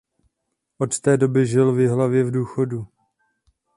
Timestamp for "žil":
1.47-1.73